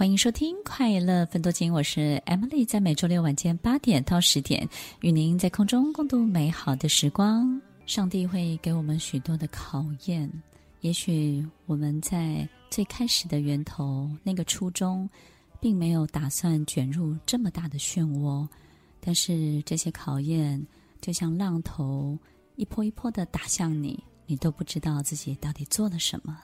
[0.00, 4.66] 欢迎收听《快乐分多金》，我是 Emily，在每周六晚间八点到十点，
[5.02, 7.60] 与您在空中共度美好的时光。
[7.84, 10.26] 上帝会给我们许多的考验，
[10.80, 15.06] 也许我们在最开始的源头那个初衷，
[15.60, 18.48] 并没有打算卷入这么大的漩涡，
[19.02, 20.66] 但是这些考验
[21.02, 22.18] 就像浪头，
[22.56, 26.38] 一波一波的打向你，你都不知道自己到底做了什么。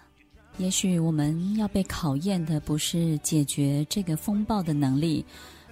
[0.58, 5.24] 也许我们要被考验的不是解决这个风暴的能力，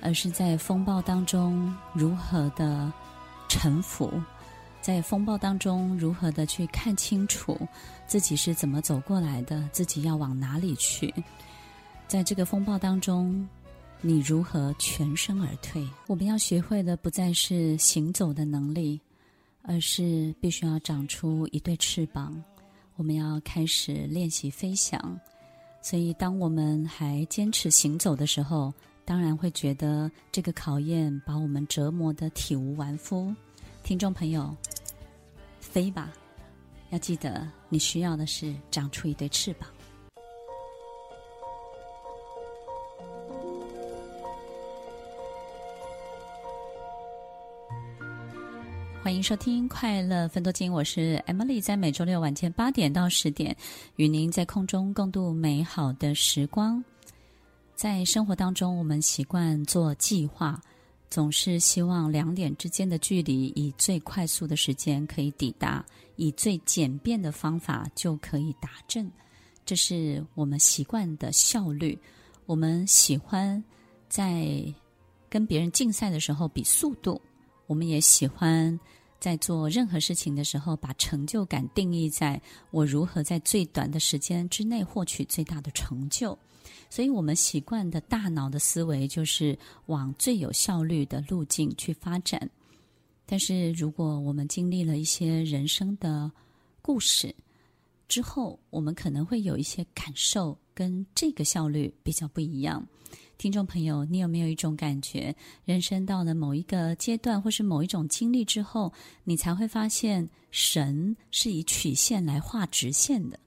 [0.02, 2.92] 而是在风暴当中如何的
[3.48, 4.12] 臣服，
[4.82, 7.58] 在风暴当中如何的去看清楚
[8.06, 11.12] 自己是怎么走过来的，自己要往哪里去。
[12.06, 13.48] 在这个风暴当中，
[14.02, 15.82] 你如何全身而退？
[16.06, 19.00] 我们要学会的不再是行走的能力，
[19.62, 22.44] 而是必须要长出一对翅膀。
[22.96, 25.18] 我们要开始练习飞翔，
[25.82, 28.72] 所以当我们还坚持行走的时候，
[29.04, 33.34] 当然会觉得这个考验把我们折磨得体无完肤。
[33.82, 34.56] 听众朋友，
[35.60, 36.12] 飞吧！
[36.90, 39.68] 要记得，你需要的是长出一对翅膀。
[49.04, 53.54] 欢迎收听《快乐分多金》，我是 Emily，在每周六晚间八点到十点，
[53.96, 56.82] 与您在空中共度美好的时光。
[57.74, 60.58] 在生活当中，我们习惯做计划，
[61.10, 65.84] 总是希望两点之间的距离以最快速的时间可以抵达，
[66.16, 69.06] 以最简便的方法就可以达阵。
[69.66, 71.98] 这是我们习惯的效率。
[72.46, 73.62] 我们喜欢
[74.08, 74.64] 在
[75.28, 77.20] 跟别人竞赛的时候比速度。
[77.66, 78.78] 我们也喜欢
[79.18, 86.38] 在做任何事情的时候，把成就感定义在我如何在最短的时间之内获取最大的成就。
[86.90, 92.48] 所以，我们习惯的大脑的思维就是往最有效率的路径去发展。
[93.26, 96.30] 但是，如果我们经历了一些人生的
[96.82, 97.34] 故事
[98.06, 102.86] 之后，我们可能会有一些感受跟这个效率比较不一样。
[103.36, 105.34] 听众朋友，你有没有一种感觉，
[105.64, 108.92] 人生到了某一个阶段，或是某一种经历之后，
[109.24, 113.38] 你才会发现神是以曲线来画直线的，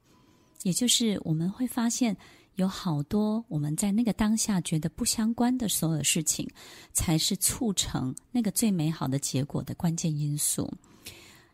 [0.64, 2.16] 也就是我们会发现
[2.56, 6.48] 有好多我们在那个当下觉得不相关的所有事情，
[6.94, 10.72] 才是促成那个最美好的结果的关键因素。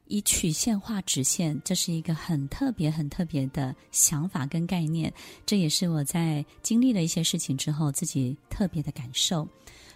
[0.08, 5.12] 以曲线画直线，这是一个很特别、很特别的想法跟概念。
[5.46, 9.47] 这也是我在经历了一些事情之后自己特别的感受。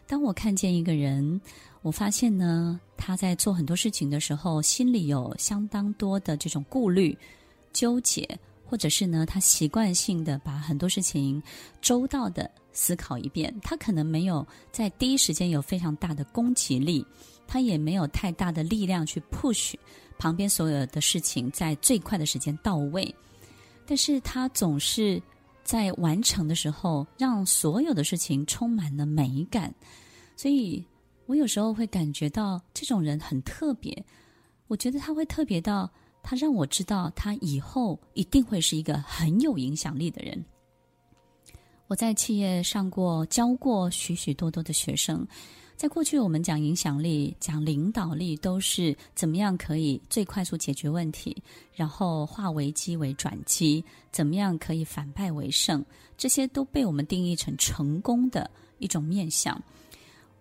[0.08, 1.40] 当我看见一个人，
[1.82, 7.16] 我发现呢，他在做很多事情的时候，心里有相当多的这种顾虑、
[7.74, 8.26] 纠结，
[8.66, 11.44] 或者是呢，他习惯性的把很多事情
[11.82, 13.54] 周到的思考一遍。
[13.62, 17.06] 他可能没有在第一时间有非常大的攻击力。
[17.48, 19.74] 他也没有太大的力量去 push
[20.18, 23.14] 旁边所有的事情在最快的时间到位，
[23.86, 25.22] 但是他总是
[25.64, 29.74] 在完成的时候让所有的事情充满了美感，
[30.36, 30.84] 所以
[31.26, 34.06] 我有时候会感觉到这种人很特别。
[34.68, 35.90] 我觉得他会特别到
[36.22, 40.44] 他让我知道他以后一定会是一个很有影响力的人。
[41.88, 45.26] 我在企业上过教过许许多多的学生。
[45.78, 51.38] 在过去，我们讲影响力、讲领导力，都是怎么样可以最快速解决问题，
[51.72, 55.86] 然后化危机为转机，怎么样可以反败为胜，
[56.18, 59.62] 这些都被我们定义成成功的一种面相。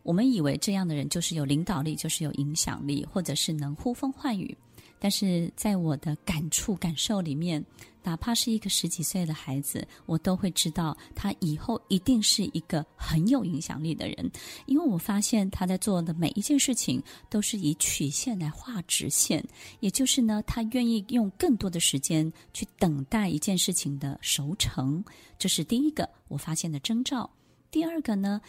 [0.03, 4.57] 我们以为这样的人就是有领导力，就是有影响力，或者是能呼风唤雨。
[4.99, 7.65] 但是在我的感触感受里面，
[8.03, 14.31] 哪怕是一个十几岁的孩子，我都会知道他以后一定是一个很有影响力的人，
[14.67, 19.45] 因为我发现他在做的每一件事情都是以曲线来画直线，
[19.81, 25.05] 也就是呢，他愿意用更多的时间去等待一件事情的熟成，
[25.39, 27.29] 这是第一个我发现的征兆。
[27.73, 28.41] 第二个呢，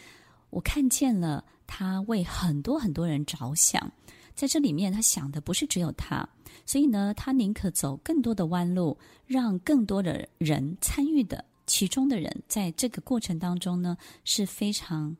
[0.50, 3.92] 我看见了他为很多很多人着想。
[4.38, 6.24] 在这里面，他想的不是只有他，
[6.64, 8.96] 所以呢，他宁可走更多的弯路，
[9.26, 15.16] 让更多的人参与的其中的人，在这个过程当中呢，是非常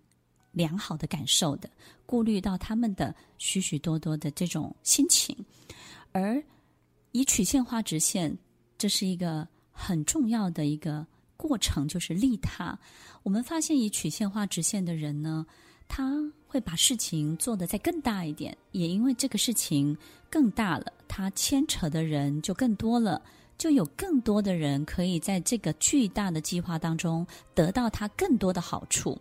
[0.52, 1.68] 良好的感受的，
[2.06, 5.36] 顾虑到他们的许许多多的这种心情，
[6.12, 6.40] 而
[7.10, 8.38] 以曲线画直线，
[8.78, 11.04] 这是一个很重要的一个
[11.36, 12.78] 过程，就是利他。
[13.24, 15.44] 我们发现以曲线画直线的人呢，
[15.88, 19.96] 他会把事情做得再更大一点，也因为这个事情
[20.30, 23.20] 更大了，它牵扯的人就更多了，
[23.58, 29.16] 就有更多的人可以在这个巨大的计划当中得到他更多的好处。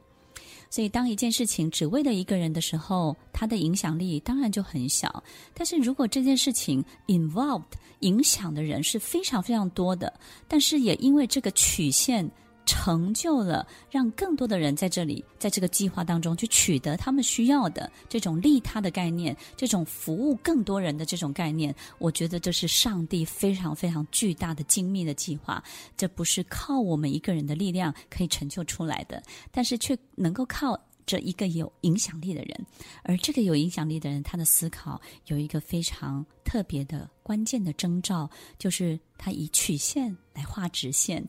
[0.70, 5.24] 所以，当一件事情只为了一个人的时候，它的影响力当然就很小。
[5.54, 7.64] 但是如果这件事情 involved
[8.00, 10.14] 影响的人是非常非常多的，
[10.48, 12.30] 但是也因为这个曲线。
[12.68, 25.64] 成就了让更多的人在这里，在这个计划当中去取得他们需要的这种利他的概念，这种服务更多人的这种概念，我觉得这是上帝非常非常巨大的精密的计划。
[25.96, 32.66] 这不是靠我们一个人的力量可以成就出来的，但是却能够靠这一个有影响力的人，
[33.02, 41.26] 而这个有影响力的人，他的思考有一个非常特别的关键的征兆，就是他以曲线来画直线。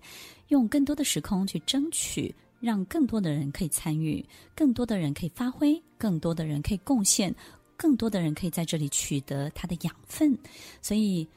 [0.48, 7.32] 用更多的时空去争取，让更多的人可以参与，更多的人可以发挥，更多的人可以贡献，
[7.76, 10.36] 更多的人可以在这里取得他的养分。
[10.82, 11.28] 所以，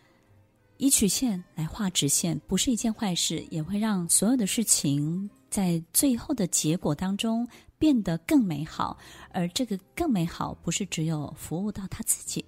[0.78, 8.98] 以曲线来画直线不是一件坏事，也会让所有的事情在最后的结果当中变得更美好。
[9.32, 12.44] 而这个更美好，不是只有服务到他自己，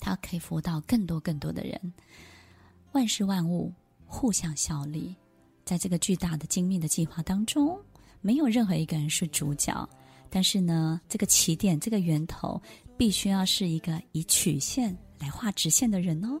[0.00, 1.92] 他可以服务到更多更多的人。
[2.92, 3.70] 万事万物
[4.06, 5.14] 互相效力。
[5.64, 7.78] 在这个巨大的精密的计划当中，
[8.20, 9.88] 没有任何一个人是主角，
[10.28, 12.60] 但是呢，这个起点、这个源头，
[12.96, 16.40] 必须要是一个以曲线来画直线的人哦。